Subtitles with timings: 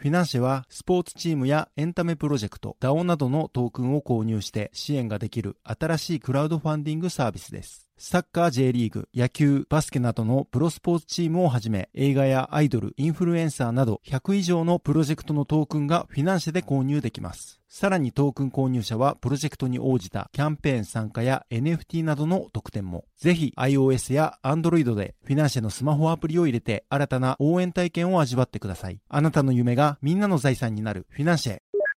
[0.00, 7.86] フィナンシェはスポーツチームやエンタメプロジェクト、DAO などのトークンを購入して支援ができる新しいクラウドファンディングサービスです。
[7.98, 17.59] サッカー J リーグ、野球、バスケなどのプロスポーツチームをはじめ、映画やアイドル、インフルエンサーなど100以上のプロジェクトのトークンがフィナンシェで購入できます。
[17.72, 23.04] さらにトークン購入者はプロジェクトに応じたキャンペーン参加や NFT などの特典も。
[23.16, 28.98] ぜひ iOS や Android でフィナンシェのスマホアプリを入れて新たな応援体験を味わってください。
[29.08, 31.58] あなたの夢がみんなの財産になるフィナンシェ。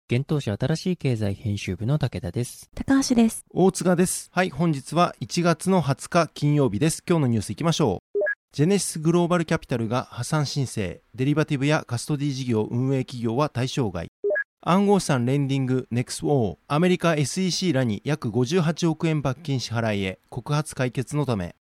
[0.09, 2.69] 現当社新しい経済編集部の武田です。
[2.75, 3.45] 高橋です。
[3.53, 4.30] 大塚です。
[4.33, 7.02] はい、本日は1月の20日金曜日です。
[7.08, 8.19] 今日のニュース行きましょう。
[8.52, 14.09] ジェネシスグローバルキャピタルが破産申請、デリバティブやカストディ事業運営企業は対象外。
[14.64, 21.56] 暗号資産レンディング NEXO アメリカ SEC らに約58億円罰金支払いへ告発解決のため。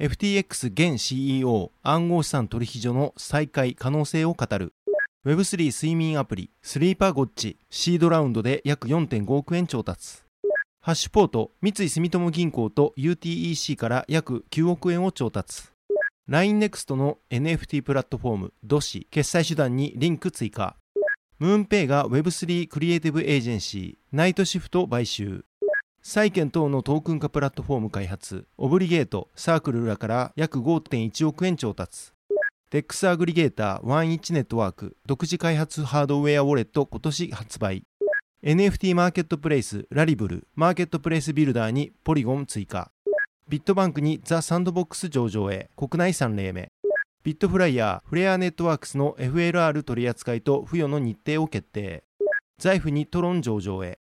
[0.00, 4.72] FTX 現 CEO 暗号資産取引所の再開可能性を語る。
[5.26, 10.22] Web3 睡眠アプリスリーパーゴッチシードラウンドで約4.5億円調達。
[10.80, 15.64] ハッシュポート三井住友銀行と UTEC から約9億円を調達。
[16.30, 20.76] LINENEXT の NFT プラットフォーム DOSI 決済手段にリンク追加。
[21.38, 25.44] ムーンペイが Web3 クリエイティブエージェンシーナイトシフト買収。
[26.02, 28.48] 債券等のトークン化プラットフォーム開発。
[28.56, 32.10] Obligate サークルらから約5.1億円調達。
[32.72, 34.96] DEX アグリゲーター 1inch Network。
[35.06, 37.84] 独自開発ハードウェアウォレット今年発売。
[38.42, 40.48] NFT マーケットプレイスラリブル。
[40.56, 42.90] マーケットプレイスビルダーにポリゴン追加。
[43.48, 45.70] ビットバンクにザ・サンドボックス上場へ。
[45.76, 46.72] 国内3例目。
[47.24, 52.04] ビットフライヤーフレアネットワークスの FLR 取扱いと付与の日程を決定。
[52.58, 53.98] 財布にトロン上場へ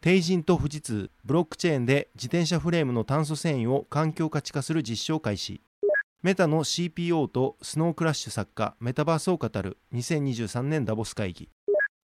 [0.00, 1.10] 帝人と富士通。
[1.24, 5.60] ブロックチェーンで自転車フレームの炭素繊維を環境価値化する実証開始。
[6.22, 9.78] メタの CPO とスノークラッシュ作家メタバースを語る。
[9.94, 11.48] 2023年ダボス会議。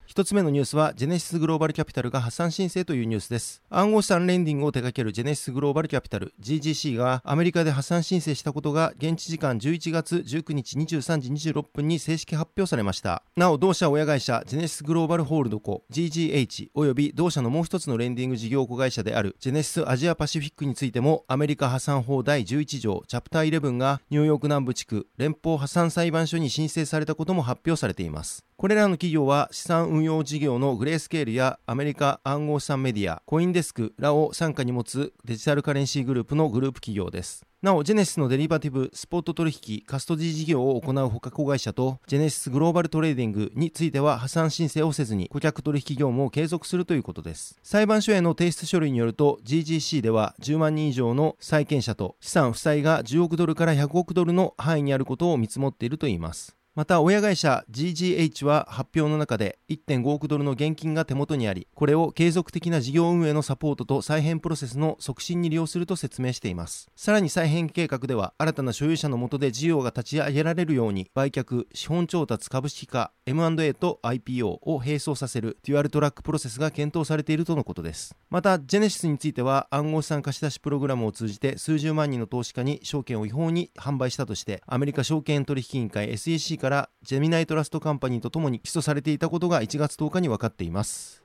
[0.07, 3.63] 一つ目のニュースは、ジェネシスグローバルキャピタルが破産申請というニュースです。
[3.71, 13.23] 暗号資産レンディングを手掛けるジェネシスグローバルキャピタル GGC がアメリカで破産申請したことが現地時間11月19日23時26分に正式発表されました。
[13.37, 28.45] なお、同社親会社ジェネシスグローバルホールドコ GGH および同社のもう一つのレンディング事業子会社であるジェネシスアジアパシフィックについてもアメリカ破産法第11条チャプター11がニューヨーク南部地区連邦破産裁判所に申請されたことも発表されています。
[28.57, 37.45] これらの企業は資産運用事業のグレースケールやアメリカ暗号資産メディア、コインデスクらを傘下に持つデジタルカレンシーグループのグループ企業です。
[37.63, 47.59] なお、ジェネシスのデリバティブ、スポット取引、カストディ事業を行う他子会社と、ジェネシスグローバルトレーディングについては破産申請をせずに、顧客取引業務を継続するということです。
[47.65, 56.57] 裁判所への提出書類によると、GGC では10万人以上の債権者と資産負債が10億ドルから100億ドルの範囲にあることを見積もっているといいます。
[56.77, 66.91] また親会社 GGH は発表の中で1.5億ドルの現金が手元にありこれを継続的な事業運営のサポートと再編プロセスの促進に利用すると説明しています。
[66.97, 78.17] さらに再編計画では新たな所有者の下で事業が立ち上げられるように売却資本調達株式化 M&A と IPO を並走させるデュアルトラックプロセスが検討されているとのことです。
[78.31, 91.23] またジェネシスについては暗号資産貸し出しプログラムを通じて数十万人の投資家に証券を違法に販売したとしてアメリカ証券取引委員会 SEC からジェミナイトラストカンパニーとともに起訴されていたことが1月10日に分かっています。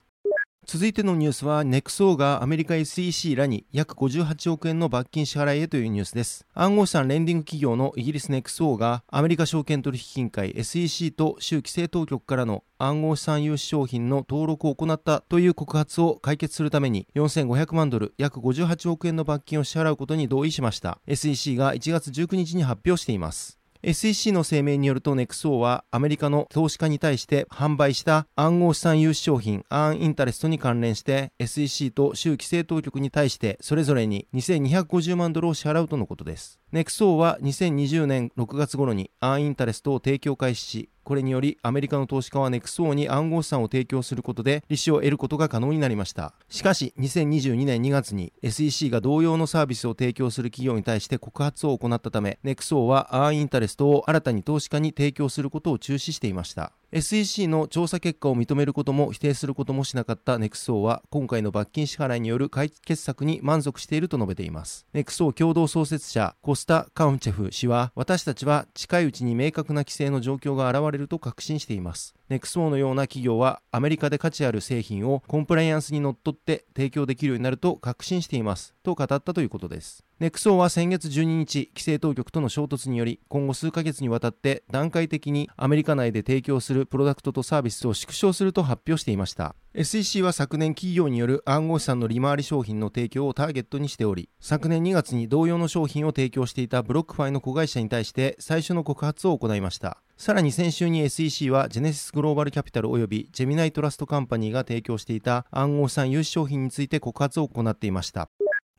[0.66, 6.46] 続いてのニュースは NEXO がアメリカ SEC らに約58億円の罰金支払いへというニュースです。
[6.54, 21.00] 暗号資産レンディング企業のイギリス NEXO がアメリカ証券取引委員会 SEC と州規制当局からの暗号資産融資商品の登録を行ったという告発を解決するために4500万ドル約58億円の罰金を支払うことに同意しました。
[21.08, 23.59] SEC が1月19日に発表しています。
[23.82, 36.59] SEC の声明によると NEXO はアメリカの投資家に対して販売した暗号資産融資商品アーンインタレストに関連して SEC と州規制当局に対してそれぞれに2250万ドルを支払うとのことです。
[36.72, 46.36] ネクソーは2020年6月頃にアーインタレストを提供開始し、これによりアメリカの投資家はネクソーに暗号資産を提供することで利子を得ることが可能になりました。
[46.48, 56.72] しかし2022年2月に SEC が同様のサービスを提供する企業に対して告発を行ったためネクソーはアーインタレストを新たに投資家に提供することを中止していました。
[56.92, 64.88] SEC の調査結果を認めることも否定することもしなかったネクソーは今回の罰金支払いによる解決策に満足していると述べています。
[64.94, 72.16] ネクソー共同創設者コスタ・カウンチェフ氏は私たちは近いうちに明確な規制の状況が現れると確信しています。
[72.30, 89.56] ネクソーのような企業はアメリカで価値ある製品をコンプライアンスにのっとって提供できるようになると確信していますと語ったということですネクソーは先月12日、規制当局との衝突により、今後数ヶ月にわたって段階的にアメリカ内で提供するプロダクトとサービスを縮小すると発表していました。
[89.74, 100.02] SEC は昨年企業による暗号資産の利回り商品の提供をターゲットにしており、昨年2月に同様の商品を提供していたブロックファイの子会社に対して最初の告発を行いました。
[100.20, 108.30] さらに先週に SEC はジェネシスグローバルキャピタル及びジェミナイトラストカンパニーが提供していた暗号資産融資商品について告発を行っていました。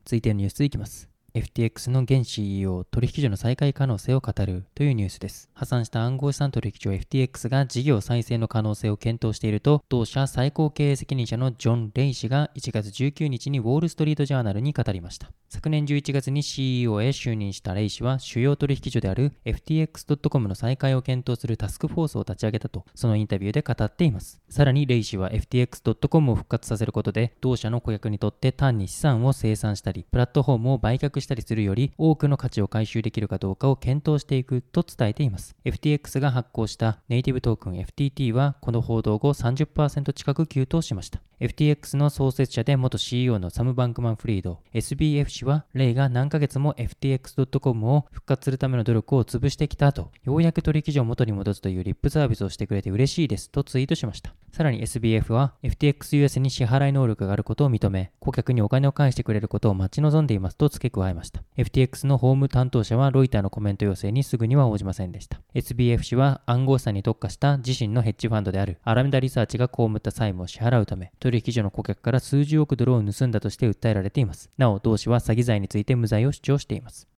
[0.05, 1.10] 続いてのニュースいきます。
[1.33, 5.49] FTX の現 CEO 取引所の再開可能性を語るというニュースです。
[5.53, 15.31] 破産した暗号資産取引所 FTX が事業再生の可能性を検討していると、同社最高経営責任者のジョン・レイ氏が1月19日にウォール・ストリート・ジャーナルに語りました。
[15.47, 24.41] 昨年11月に CEO へ就任したレイ氏は、主要取引所である FTX.com の再開を検討するタスクフォースを立ち上げたと、そのインタビューで語っています。
[24.49, 35.55] さらにレイ氏は FTX.com を復活させることで、同社の顧客にとって単に資産を生産したり、プラットフォームを売却したりするより多くの価値を回収できるかどうかを検討していくと伝えています。
[35.65, 41.21] FTX が発行したネイティブトークン FTT はこの報道後30%近く急騰しました。
[41.41, 54.35] FTX の創設者で元 CEO のサム・バンクマン・フリード、SBF 氏は、レイが何ヶ月も FTX.com を復活するための努力を潰してきた後、ようやく取引所を元に戻すというリップサービスをしてくれて嬉しいですとツイートしました。
[54.51, 61.41] さらに SBF は FTXUS に支払い能力があることを認め、顧客にお金を返してくれることを待ち望んでいますと付け加えました。
[61.57, 65.41] FTX の法務担当者はロイターのコメント要請にすぐには応じませんでした。
[65.55, 74.49] SBF 氏は暗号資産に特化した自身のヘッジファンドであるアラメダリサーチが被った債務を支払うため、取引所の顧客から数十億ドルを盗んだとして訴えられています。
[74.57, 77.10] なお、同氏は詐欺罪について無罪を主張しています。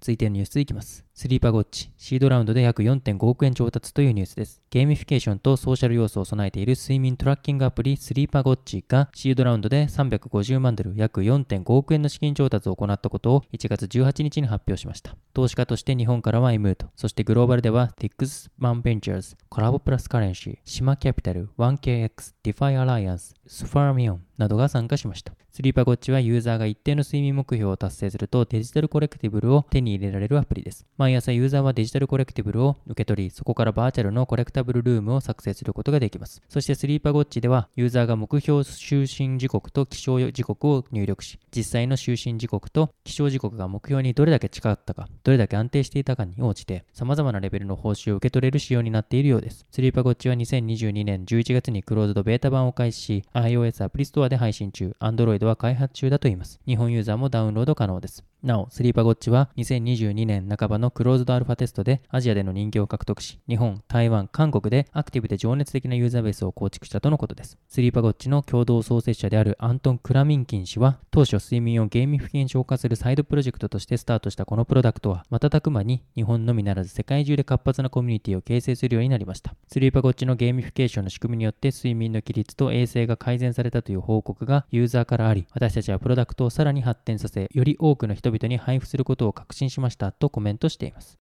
[0.00, 1.04] 続いてのニュースいきます。
[1.12, 4.62] Sleepagotchi、シードラウンドで約4.5億円調達というニュースです。
[4.70, 15.16] ゲーミフィケーションとソーシャル要素を備えている睡眠トラッキングアプリ Sleepagotchi がシードラウンドで350万ドル約4.5億円の資金調達を行ったことを1月18日に発表しました。
[15.34, 25.32] 投資家として日本からは M と、そしてグローバルでは 6th Man Ventures、 Collab+Currency、 Shima Capital、1KX、 DeFi Alliance、 Sfermion などが参加しました。
[25.58, 30.86] スリーパーゴッチはユーザーが一定の睡眠目標を達成するとデジタルコレクティブルを手に入れられるアプリです。
[30.96, 36.42] 毎朝ユーザーはデジタルコレクティブルを受け取り、そこからバーチャルのコレクタブルルームを作成することができます。
[36.48, 49.66] そしてスリーパーゴッチではユーザーが目標就寝時刻と起床時刻を入力し、実際の就寝時刻と起床時刻が目標にどれだけ近かったか、どれだけ安定していたかに応じて、様々なレベルの報酬を受け取れる仕様になっているようです。
[49.72, 56.60] スリーパーゴッチは2022年11月にクローズドベータ版を開始し、iOS アプリストアで配信中、Android は開発中だといいます。
[56.66, 58.24] 日本ユーザーもダウンロード可能です。
[58.42, 67.58] なお、スリーパゴッチは2022年半ばのクローズドアルファテストでアジアでの人気を獲得し、日本、台湾、韓国でアクティブで情熱的なユーザーベースを構築したとのことです。
[67.68, 79.56] Sleepagotchi の共同創設者であるアントン・クラミンキン氏は、当初睡眠をゲーミフィケーション化するサイドプロジェクトとしてスタートしたこのプロダクトは、瞬く間に日本のみならず世界中で活発なコミュニティを形成するようになりました。
[79.66, 91.18] Sleepagotchi のゲーミフィケーションの仕組みによって睡眠の規律と衛生が改善されたという報告がユーザーからあり、私たちはプロダクトをさらに発展させ、より多くの人々に配布することを確信しましたとコメントしています。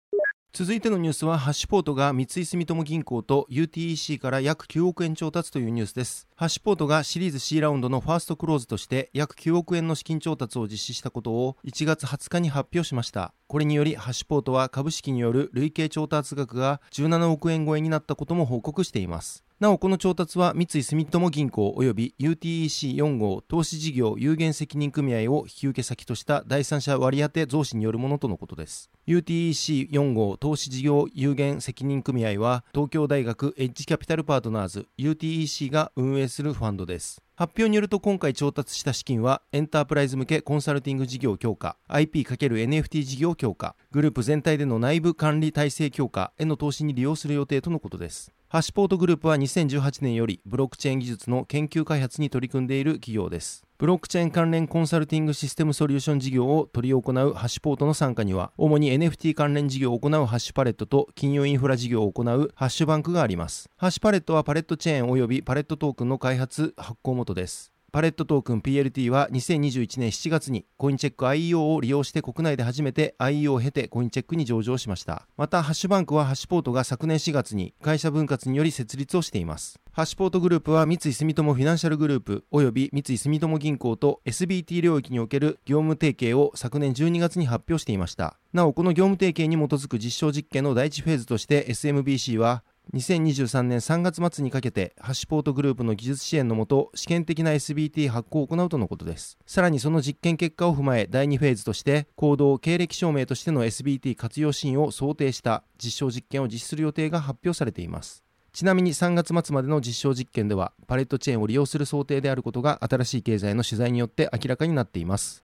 [0.52, 13.32] 続いてのニュースはハッシュポートが三井住友銀行と UTEC から約9億円調達というニュースですハッシュポートがシリーズ C ラウンドのファーストクローズとして約9億円の資金調達を実施したことを1月20日に発表しました。
[13.46, 19.46] これによりハッシュポートは株式による累計調達額が17億円超えになったことも報告しています。
[19.58, 28.90] なおこの調達は三井住友銀行及び UTEC4 号投資事業有限責任組合を引き受け先とした第三者割当増資によるものとのことです。
[29.06, 37.22] UTEC4 号投資事業有限責任組合は東京大学エッジキャピタルパートナーズ UTEC が運営するファンドです。
[37.34, 48.32] 発表によると今回調達した資金はエンタープライズ向けコンサルティング事業強化 IP×NFT 事業強化グループ全体での内部管理体制強化への投資に利用する予定とのことです。
[48.48, 53.64] ハッシュポートグループは2018年よりブロックチェーン技術の研究開発に取り組んでいる企業です。
[53.76, 63.68] ブロックチェーン関連コンサルティングシステムソリューション事業を取り行うハッシュポートの参加には、主に NFT 関連事業を行うハッシュパレットと金融インフラ事業を行うハッシュバンクがあります。
[63.78, 67.72] ハッシュパレットはパレットチェーン及びパレットトークンの開発、発行元です。
[67.96, 75.26] パレットトークン PLT は2021年7月にコインチェック IEO を利用して国内で初めて IEO を経てコインチェックに上場しました。
[75.38, 79.80] また、ハッシュバンクはハッシュポートが昨年4月に会社分割により設立をしています。
[79.92, 88.36] ハッシュポートグループは三井住友フィナンシャルグループ及び三井住友銀行と SBT 領域における業務提携を昨年12月に発表していました。
[88.52, 92.62] なお、この業務提携に基づく実証実験の第一フェーズとして SMBC は
[92.94, 99.38] 2023年3月末にかけてハッシュポートグループの技術支援のもと試験的な SBT 発行を行うとのことです。
[99.44, 108.22] さらにその実験結果を踏まえ第2フェーズとして行動経歴証明としての SBT 活用シーンを想定した実証実験を実施する予定が発表されています。
[108.52, 115.46] ちなみに3月末までの実証実験ではパレットチェーンを利用する想定であることが新しい経済の取材によって明らかになっています。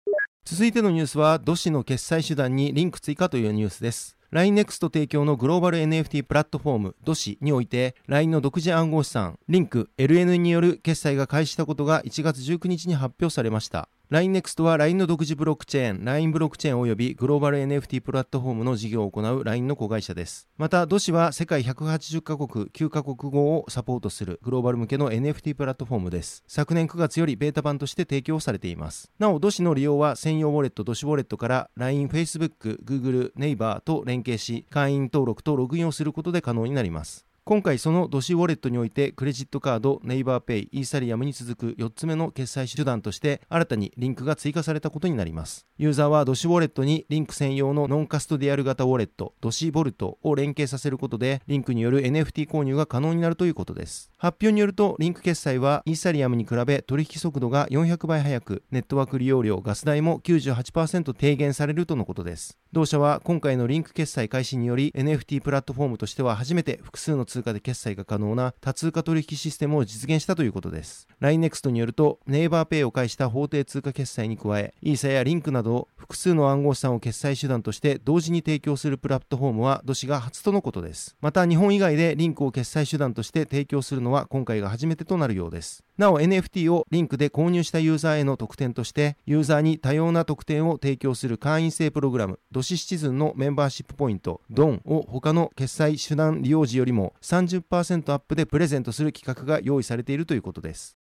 [0.48, 4.14] 続いてのニュースは、ドシの決済手段にリンク追加というニュースです。
[4.36, 13.88] LINENEXT 提供のグローバル NFT プラットフォーム DOSI において LINE の独自暗号資産リンク LN による決済が開始したことが1月19日に発表されました。
[14.12, 20.47] LINENEXT は LINE の独自ブロックチェーン、LINE ブロックチェーン及びグローバル NFT プラットフォームの事業を行う LINE の子会社です。
[20.57, 26.43] また、ドシは世界180カ国、9カ国語をサポートするグローバル向けの NFT プラットフォームです。
[26.45, 29.12] 昨年9月よりベータ版として提供されています。
[29.17, 37.25] なお、ドシの利用は専用ウォレット、ドシウォレットから LINE、Facebook、Google、Naver と連携し、会員登録とログインをすることで可能になります。
[37.48, 45.68] 今回その DOSI ウォレットにおいてクレジットカード、ネイバーペイ、イーサリアムに続く4つ目の決済手段として新たにリンクが追加されたことになります。
[45.78, 54.10] ユーザーは DOSI ウォレットにリンク専用のノンカストディアル型ウォレット、 DOSI Vault を連携させることでリンクによる NFT 購入が可能になるということです。
[54.18, 62.58] 発表によるとリンク決済はイーサリアムに比べ取引速度が400倍速く、ネットワーク利用料、ガス代も98%低減されるとのことです。
[62.75, 71.08] 同社は今回のリンク決済開始により NFT プラットフォームとしては初めて複数の通貨で決済が可能な多通貨取引システムを実現したということです。
[71.22, 81.15] LINE NEXT によると、ネイバーペイを介した法定通貨決済に加え、イーサやリンクなど複数の暗号資産を決済手段として同時に提供するプラットフォームは、ドシが初とのことです。
[81.22, 85.86] また、日本以外でリンクを決済手段として提供するのは今回が初めてとなるようです。
[85.98, 100.98] なお NFT をリンクで購入したユーザーへの特典として、ユーザーに多様な特典を提供する会員制プログラム、ドシシチズンのメンバーシップポイント、ドンを他の決済手段利用時よりも30%アップでプレゼントする企画が用意されているということです。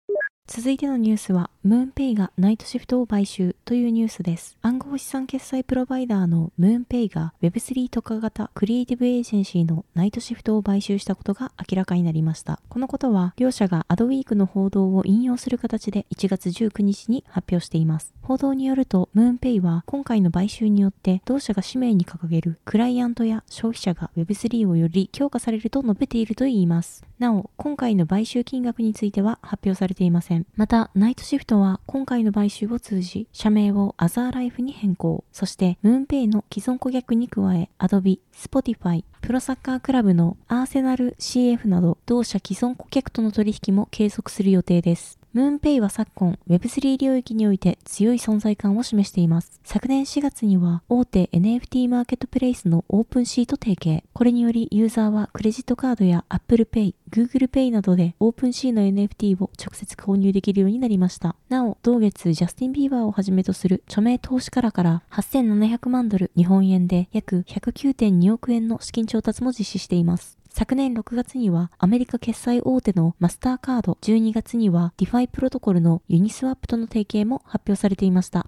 [0.46, 4.58] 続いてのニュースは、ムーンペイがナイトシフトを買収というニュースです。
[4.60, 12.60] 暗号資産決済プロバイダーのムーンペイが Web3 特化型クリエイティブエージェンシーのナイトシフトを買収したことが明らかになりました。
[12.68, 18.12] このことは、両社がアドウィークの報道を引用する形で1月19日に発表しています。
[18.20, 27.02] 報道によると、ムーンペイは今回の買収によって同社が使命に掲げるクライアントや消費者が Web3 をより強化されると述べているといいます。
[27.18, 30.46] なお、今回の買収金額については発表されていません。
[30.56, 35.24] また、ナイトシフトは今回の買収を通じ、社名をアザーライフに変更。
[35.32, 45.23] そして、ムーンペイの既存顧客に加え、Adobe、Spotify、プロサッカークラブのアーセナル CF など、同社既存顧客との取引も継続する予定です。
[45.34, 49.60] ムーンペイは昨今 Web3 領域において強い存在感を示しています。
[49.64, 54.04] 昨年4月には大手 NFT マーケットプレイスの OpenSea と提携。
[54.12, 61.34] これによりユーザーはクレジットカードや Apple Pay、Google Pay などでオープンシーの NFT を直接購入できるようになりました。
[61.48, 70.38] なお、同月ジャスティン・ビーバーをはじめとする著名投資家らから8700万ドル日本円で約109.2億円の資金調達も実施しています。
[70.56, 78.46] 昨年6月にはアメリカ決済大手のマスターカード、12月には DeFi プロトコルのユニスワップとの提携も発表されていました。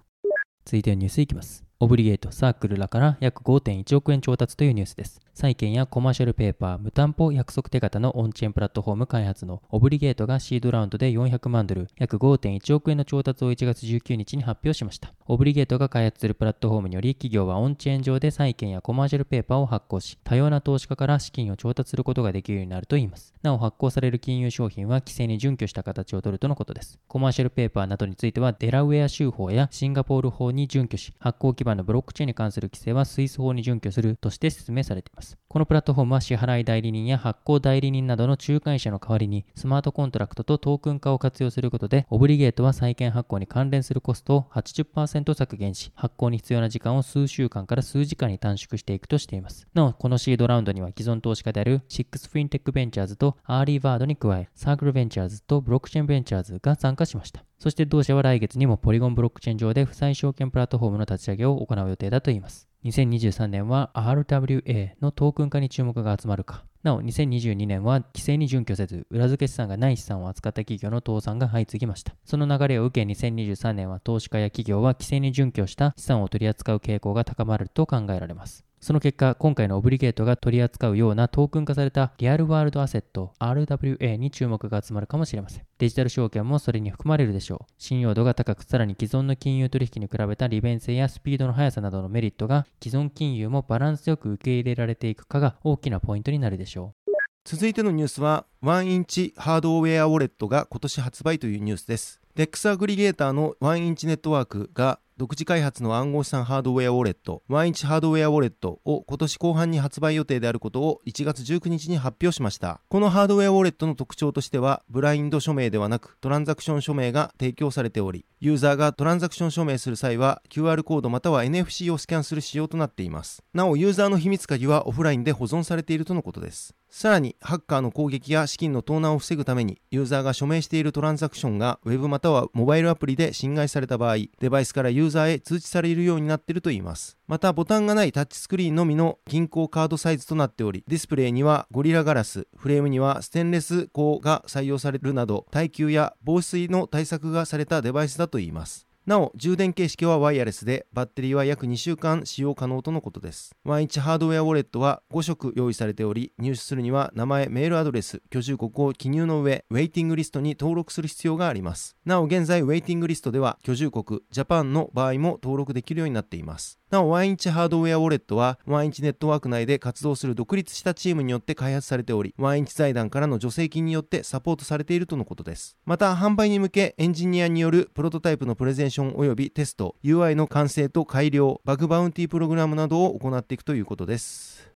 [0.63, 1.66] 続いてはニュースいきます。
[1.79, 5.21] オブリゲート、サークルらから約5.1億円調達というニュースです。
[5.35, 15.13] 債券やコマーシャルペーパー、無担保約束手形のオンチェーンプラットフォーム開発のオブリゲートがシードラウンドで400万ドル、約5.1億円の調達を1月19日に発表しました。
[15.27, 23.35] オブリゲートが開発するプラットフォームにより、企業はオンチェーン上で債券やコマーシャルペーパーを発行し、多様な投資家から資金を調達することができるようになるといいます。
[23.43, 26.97] なお、発行される金融商品は規制に準拠した形をとるとのことです。
[27.07, 35.37] コマーシャルペーパーなどについては、デラウェア州法やシンガポール法に準拠し、発行基盤のブロックチェーンに関する規制はスイス法に準拠するとして説明されています。
[35.47, 49.67] このプラットフォームは支払い代理人や発行代理人などの仲介者の代わりにスマートコントラクトとトークン化を活用することで、オブリゲートは債券発行に関連するコストを80%削減し、発行に必要な時間を数週間から数時間に短縮していくとしています。
[49.73, 57.46] なお、このシードラウンドには既存投資家であるシックスフィンテックベンチャーズとアーリーバードに加え、サークルベンチャーズとブロックチェーンベンチャーズが参加しました。
[57.59, 62.67] そして同社は来月にもポリゴンブロックチェーン上で負債証券プラットフォームの立ち上げを行う予定だといいます。
[62.85, 66.63] 2023年は RWA のトークン化に注目が集まるか。
[66.83, 72.15] なお、2022年は規制に準拠せず、裏付け資産がない資産を扱った企業の倒産が相次ぎました。
[72.23, 78.66] その流れを受け、2023年は投資家や企業は規制に準拠した資産を取り扱う傾向が高まると考えられます。
[78.79, 85.63] その結果、今回のオブリゲートが取り扱うようなトークン化されたリアルワールドアセット RWA に注目が集まるかもしれません。
[85.79, 87.73] デジタル証券もそれに含まれるでしょう。
[87.79, 97.11] 信用度が高く、さらに既存の金融取引に比べた利便性やスピードの速さなどのメリットが既存金融もバランスよく受け入れられていくかが大きなポイントになるでしょう。
[97.45, 102.19] 続いてのニュースは、1インチハードウェアウォレットが今年発売というニュースです。
[102.35, 112.81] DEX アグリゲーターの1インチネットワークが独自開発の暗号資産ハードウェアウォレット、ワンイチハードウェアウォレットを今年後半に発売予定であることを1月19日に発表しました。
[112.87, 123.41] このハードウェアウォレットの特徴としては、ブラインド署名ではなくトランザクション署名が提供されており、ユーザーがトランザクション署名する際は QR コードまたは NFC をスキャンする仕様となっています。
[123.55, 126.75] なお、ユーザーの秘密鍵はオフラインで保存されているとのことです。
[126.89, 137.17] さらに、ハッカーの攻撃や資金の盗難を防ぐために、ユーザーが署名しているトランザクションが Web またはモバイルアプリで侵害された場合、デバイスからユーザーーザーへ通知されるようになっているといいます。
[137.27, 148.86] また、ボタンがないタッチスクリーンのみの銀行カードサイズとなっており、ディスプレイにはゴリラガラス、フレームにはステンレス鋼が採用されるなど、耐久や防水の対策がされたデバイスだといいます。
[149.07, 153.55] なお、充電形式はワイヤレスで、バッテリーは約2週間使用可能とのことです。
[153.63, 161.95] ワンイチハードウェアウォレットは5色用意されており、入手するには名前、メールアドレス、居住国を記入の上、ウェイティングリストに登録する必要があります。
[162.03, 166.77] なお、現在、ウェイティングリストでは、居住国、ジャパンの場合も登録できるようになっています。
[166.89, 175.77] なお、ワンインチハードウェアウォレットは、ワンインチネットワーク内で活動する独立したチームによって開発されており、ワンインチ財団からの助成金によってサポートされているとのことです。
[175.85, 184.71] また、販売に向け、エンジニアによるプロトタイプのプレゼンション及びテスト、UI の完成と改良、バグバウンティープログラムなどを行っていくということです。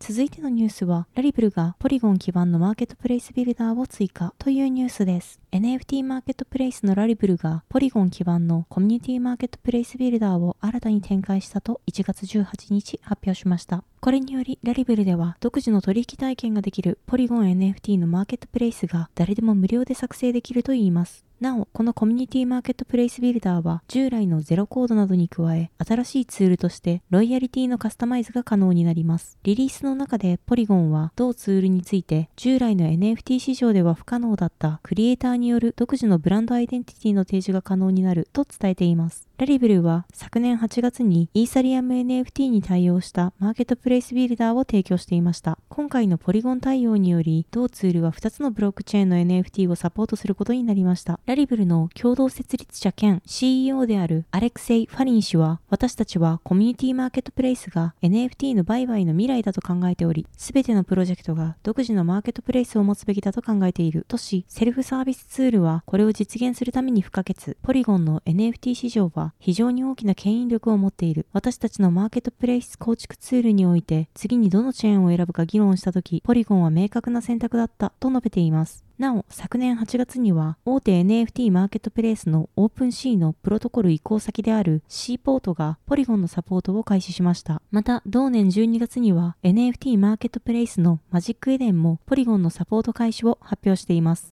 [0.00, 5.38] 続いてのニュースは、ラリブルがポリゴン基盤のマーケットプレイスビルダーを追加というニュースです。
[5.52, 13.84] NFT マーケットプレイスのラリブルがポリゴン基盤のコミュニティマーケットプレイスビルダーを新たに展開したと1月18日発表しました。
[14.00, 21.27] これにより、ラリブルでは独自の取引体験ができるポリゴン NFT のマーケットプレイスが誰でも無料で作成できるといいます。
[21.40, 29.38] なお、このコミュニティマーケットプレイスビルダーは従来のゼロコードなどに加え、新しいツールとしてロイヤリティのカスタマイズが可能になります。
[29.44, 39.27] リリースの中でポリゴンは同ツールについて従来の NFT 市場では不可能だったクリエイターによる独自のブランドアイデンティティの提示が可能になると伝えています。
[39.38, 45.58] ラリブルは昨年8月にイーサリアム NFT に対応したマーケットプレイスビルダーを提供していました。
[45.68, 51.20] 今回のポリゴン対応により、同ツールは2つのブロックチェーンの NFT をサポートすることになりました。
[51.24, 67.56] ラリブルの共同設立者兼 CEO であるアレクセイ・ファリン氏は、私たちはコミュニティマーケットプレイスが NFT の売買の未来だと考えており、すべてのプロジェクトが独自のマーケットプレイスを持つべきだと考えているとし、セルフサービスツールはこれを実現するために不可欠。
[67.62, 71.26] ポリゴンの NFT 市場は非常に大きな牽引力を持っている。
[71.32, 78.84] 私たちのマーケットプレイス構築ツールにおいて、次にどのチェーンを選ぶか議論したとき、ポリゴンは明確な選択だったと述べています。
[78.98, 87.62] なお、昨年8月には、大手 NFT マーケットプレイスの OpenC のプロトコル移行先である C ポートがポリゴンのサポートを開始しました。
[87.70, 94.37] また、同年12月には NFT マーケットプレイスのマジックエデンもポリゴンのサポート開始を発表しています。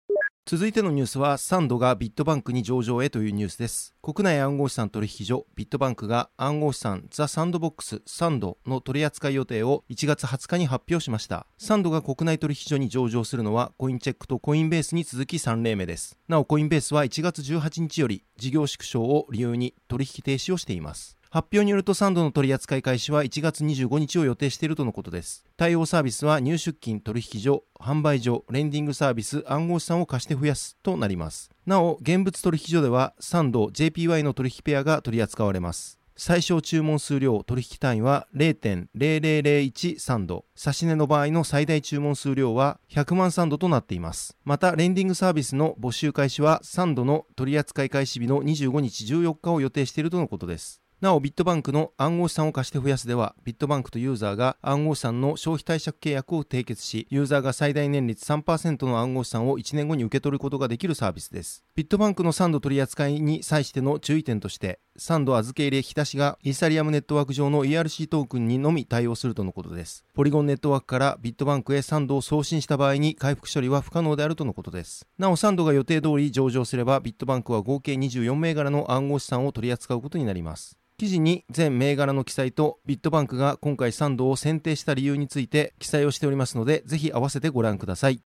[0.51, 3.95] 続いてのニュースは、サンドがビットバンクに上場へというニュースです。
[4.03, 11.47] 国内暗号資産取引所ビットバンクが暗号資産ザ・サンドボックスサンドの取扱い予定を1月20日に発表しました。
[11.57, 16.19] サンドが国内取引所に上場するのはコインチェックとコインベースに続き3例目です。
[16.27, 21.20] なお、コインベースは1月18日より事業縮小を理由に取引停止をしています。
[21.33, 25.45] 発表によると3度の取り扱い開始は1月25日を予定しているとのことです。
[25.57, 31.49] 対応サービスは入出金取引所、販売所、レンディングサービス、暗号資産を貸して増やすとなります。
[31.67, 36.01] なお、現物取引所では3度 JPY の取引ペアが取り扱われます。
[36.17, 40.45] 最小注文数量取引単位は0.0001度。
[40.57, 44.37] 指値の場合の最大注文数量は100万サンドとなっています。
[44.45, 50.83] また、レンディングサービスの募集開始はサンドの取扱い開始日の25日14日を予定しているとのことです。
[51.01, 61.65] なおビットバンクの暗号資産を貸して増やすではビットバンクとユーザーが暗号資産の消費貸借契約を締結しユーザーが最大年率3%の暗号資産を1年後に受け取ることができるサービスです。
[61.75, 70.05] ビットバンクのサンド取り扱いに際しての注意点としてサンド預け入れ引き出しがイーサリアムネットワーク上の ERC トークンにのみ対応するとのことです。
[70.21, 75.07] ポリゴンネットワークからビットバンクへサンドを送信した場合に回復処理は不可能であるとのことです。
[75.17, 80.77] なおサンドが予定通り上場すればビットバンクは合計24銘柄の暗号資産を取り扱うことになります。
[80.99, 88.21] 記事に全銘柄の記載とビットバンクが今回3度を選定した理由について記載をしておりますのでぜひ合わせてご覧ください。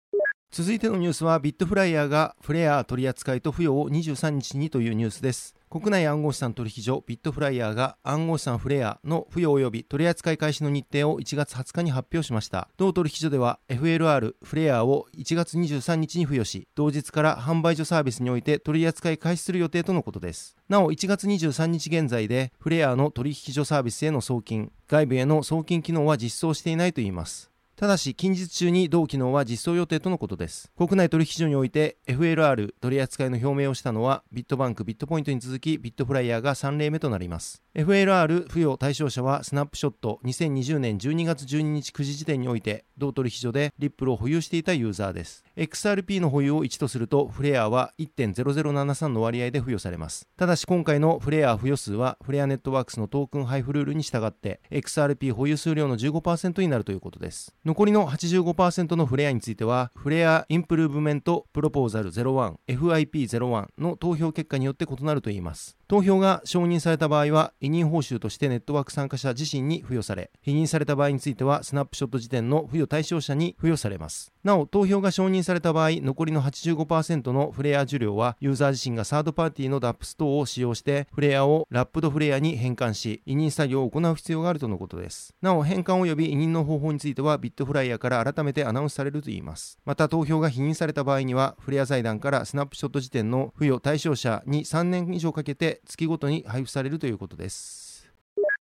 [0.51, 5.55] 続いてのニュースはビットフライヤーがフレア取り扱いと付与を23日にというニュースです。
[5.75, 12.69] 国内暗号資産取引所ビットフライヤーが暗号資産フレアの付与及び取扱い開始の日程を1月20日に発表しました。
[12.77, 20.57] 同取引所では FLR フレアを1月23日に付与し同日から販売所サービスにおいて取扱い開始する予定とのことです。
[20.69, 27.51] なお1月23日現在でフレアの取引所サービスへの送金外部への送金機能は実装していないといいます。
[27.77, 30.71] ただし、近日中に同機能は実装予定とのことです。
[30.77, 37.65] 国内取引所において FLR 取扱いの表明をしたのは、ビットバンク、ビットポイントに続き、ビットフライヤーが3例目となります。
[37.75, 45.43] FLR 付与対象者は、スナップショット2020年12月12日9時時点において、同取引所でリップルを保有していたユーザーです。
[45.57, 50.29] XRP の保有を1とすると、フレアは1.0073の割合で付与されます。
[50.37, 57.53] ただし、今回のフレア付与数は、フレアネットワークスのトークン配布ルールに従って、XRP 保有数量の15%になるということです。
[57.65, 65.79] 残りの85%のフレアについては、フレアインプルーブメントプロポーザル01、FIP01 の投票結果によって異なるといいます。
[65.89, 74.31] 投票が承認された場合は、委任報酬としてネットワーク参加者自身に付与され、否認された場合については、スナップショット時点の付与対象者に付与されます。
[74.43, 85.35] なお、投票が承認された場合、残りの85%のフレア受領は、ユーザー自身がサードパーティーの DAPS 等を使用して、フレアをラップドフレアに変換し、委任作業を行う必要があるとのことです。
[85.41, 89.79] なお、変換及び委任の方法については、ビットフライヤーから改めてアナウンスされるといいます。
[89.85, 97.84] また、投票が否認された場合には、フレア財団からスナップショット時点の付与対象者に3年以上かけて月ごとに配布されるということです。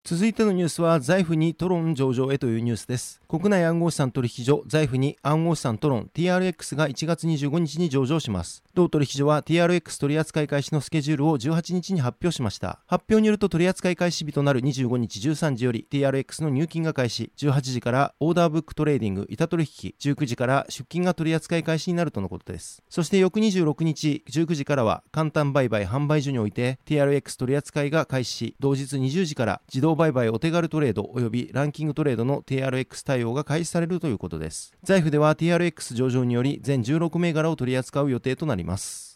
[0.08, 3.20] 続いてのニュースはザイフにトロン上場へというニュースです。
[3.28, 8.64] 国内暗号資産取引所ザイフに暗号資産トロン TRX が1月25日に上場します。
[8.76, 12.82] 同取引所は TRX 取扱い開始のスケジュールを18日に発表しました。
[12.86, 22.84] 発表によると取扱い開始日となる25日13時より TRX の入金が開始、18時からオーダーブックトレーディング板取引、19時から出金が取扱い開始になるとのことです。
[22.90, 34.74] そして翌26日19時からは簡単売買販売所において TRX 取扱いが開始し、同日20時から自動売買お手軽トレード及びランキングトレードの TRX 対応が開始されるということです。
[34.84, 39.16] ザイフでは TRX 上場により全16銘柄を取り扱う予定となります。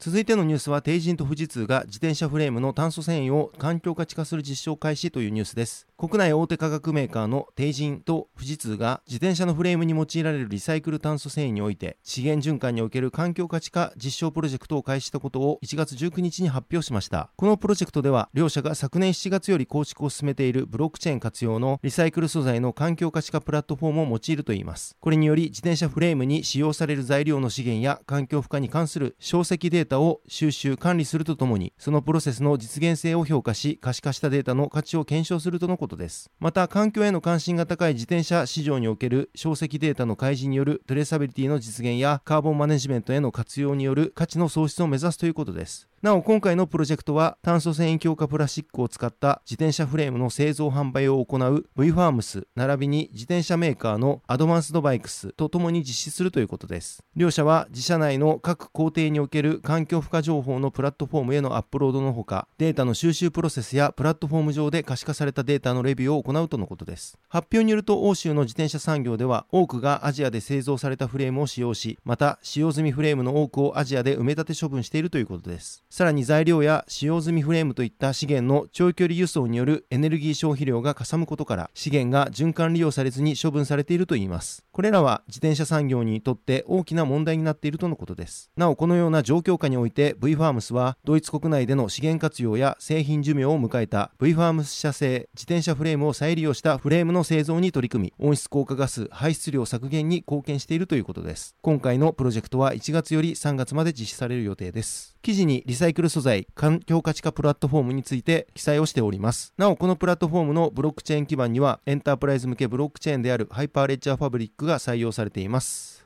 [0.00, 5.87] 続いてのニュースは、帝人と富士通が自転車フレームの炭素繊維を環境価値化する実証開始というニュースです。
[6.00, 17.32] 国内大手化学メーカーの帝人と富士通が自転車のフレームに用いられるリサイクル炭素繊維において資源循環における環境価値化実証プロジェクトを開始したことを1月19日に発表しました。
[17.34, 24.96] このプロジェクトでは両社が昨年7月より構築を進めているブロックチェーン活用のリサイクル素材の環境価値化プラットフォームを用いるといいます。
[25.00, 36.30] これにより自転車フレームに使用される材料の資源や環境負荷に関する小積データを収集管理するとともにそのプロセスの実現性を評価し可視化したデータの価値を検証するとのことことです。
[36.38, 45.87] また環境への関心が高い自転車市場における小石データの開示によるトレーサビリティの実現やカーボンマネジメントへの活用による価値の創出を目指すということです。
[46.00, 57.02] なお今回のプロジェクトは炭素繊維強化プラスチックを使った自転車フレームの製造販売を行う V ファームス並びに自転車メーカーのアドバンスドバイクスとともに実施するということです。
[57.16, 67.18] 両社は自社内の各工程における環境負荷情報のプラットフォームへのアップロードのほかデータの収集プロセスやプラットフォーム上で可視化されたデータのレビューを行うとのことです。
[67.28, 75.82] 発表によると欧州の自転車産業では多くがアジアで製造されたフレームを使用しまた使用済みフレームの多くをアジアで埋め立て処分しているということです。
[75.90, 84.67] さらに材料や使用済みフレームといった資源の長距離輸送によるエネルギー消費量がかさむことから資源が循環利用されずに処分されているといいます。
[84.78, 88.52] これらは自転車産業にとって大きな問題になっているとのことです。
[88.56, 101.56] なおこのような状況下において V ファームスはドイツ国内での資源活用や製品寿命を迎えた V ファームス社製自転車フレームを再利用したフレームの製造に取り組み温室効果ガス排出量削減に貢献しているということです。
[101.60, 105.18] 今回のプロジェクトは1月より3月まで実施される予定です。
[105.22, 109.52] 記事にリサイクル素材環境価値化プラットフォームについて記載をしております。
[109.58, 115.97] なお、このプラットフォームのブロックチェーン基盤にはエンタープライズ向けブロックチェーンであるハイパーレッジャーファブリックが採用されています。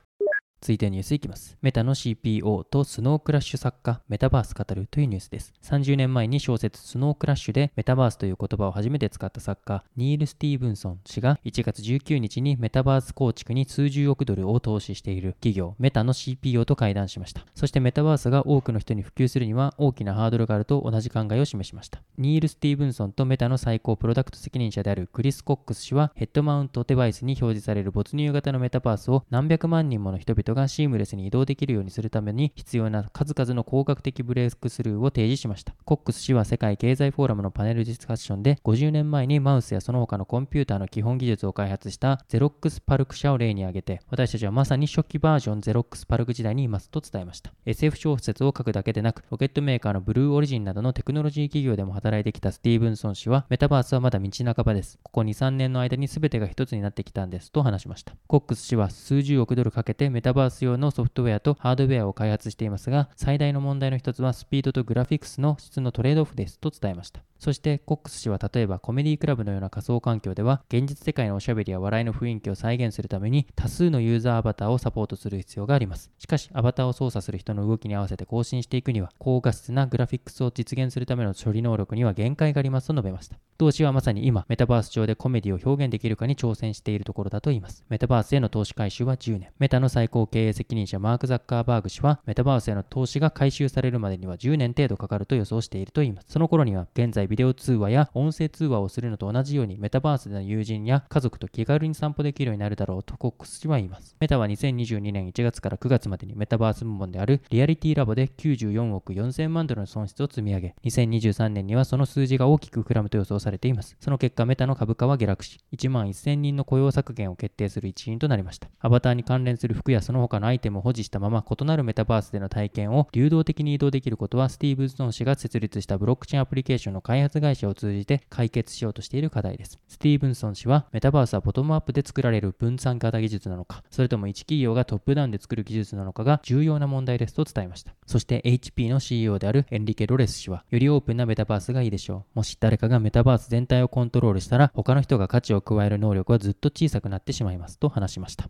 [0.63, 1.57] 続いてニュースいきます。
[1.61, 5.51] メタの CPO とスノークラッシュ作家、メタバース語るというニュースです。
[5.61, 17.45] 30年前に小説スノークラッシュでメタバースという言葉を初めて使った作家、ニール・スティーブンソン氏が1月19日にメタバース構築に数十億ドルを投資している企業、メタの CPO と会談しました。
[17.55, 22.01] そしてメタバースが多くの人に普及するには大きなハードルがあると同じ考えを示しました。
[22.17, 35.73] ニール・スティーブンソンとメタの最高プロダクト責任者であるクリス・コックス氏はヘッドマウントデバイスに表示される没入型のメタバースを何百万人もの人々がシームレスに移動できるようにするために必要な数々の工学的ブレイクスルーを提示しました。
[35.85, 47.51] コックス氏は世界経済フォーラムのパネルディスカッションで50年前にマウスやその他のコンピューターの基本技術を開発したゼロックスパルク社を例に挙げて私たちはまさに初期バージョンゼロックスパルク時代にいますと伝えました。
[47.65, 54.99] SF 小説を書くだけでなくロケットメーカーのブルーオリジンなどのテクノロジー企業でも働いてきたスティーブンソン氏はメタバースはまだ道半ばです。
[55.03, 58.15] ここ2、3年の間に全てが一つになってきたんですと話しました。
[58.27, 67.21] コックス氏は数十億ドルかけてメタバースバース用のソフトウェアとハードウェアを開発していますが、最大の問題の一つはスピードとグラフィックスの質のトレードオフですと伝えました。
[67.39, 76.09] そしてコックス氏は例えばコメディクラブのような仮想環境では現実世界のおしゃべりや笑いの雰囲気を再現するために多数のユーザーアバターをサポートする必要があります。
[76.19, 83.37] しかしアバターを操作する人の動きに合わせて更新していくには高画質なグラフィックスを実現するための処理能力には限界がありますと述べました。
[83.57, 87.83] 同氏はまさに今メタバース上でコメディを表現できるかに挑戦しているところだと言います。
[87.89, 89.49] メタバースへの投資回収は10年。
[89.59, 96.27] メタの最高経営責任者マーク・ザッカーバーグ氏はメタバースへの投資が回収されるまでには10年程度かかると予想していると言います。
[96.29, 104.15] その頃には現在ビデオ通話や音声通話をするのと同じようにメタバースでの友人や家族と気軽に散歩できるようになるだろうとコックス氏は言います。
[104.19, 113.95] メタは2022年1月から9月までにメタバース部門であるリアリティラボで94億4000万ドルの損失を積み上げ、2023年にはその数字が大きく膨らむと予想されています。
[113.99, 118.69] その結果、メタの株価は下落し、1万1000人の雇用削減を決定する一因となりました。
[118.79, 129.79] アバターに関連する服やそのその他のアイテムを保持したまま異なるメタバースでの体験を流動的に移動できることはスティーブンソン氏が設立したブロックチェーンアプリケーションの開発会社を通じて解決しようとしている課題です。
[129.87, 137.95] スティーブンソン氏はメタバースはボトムアップで作られる分散型技術なのか、それとも一企業がトップダウンで作る技術なのかが重要な問題ですと伝えました。
[138.05, 142.37] そして HP の CEO であるエンリケ・ロレス氏は、よりオープンなメタバースがいいでしょう。
[142.37, 148.49] もし誰かがメタバース全体をコントロールしたら、他の人が価値を加える能力はずっと小さくなってしまいますと話しました。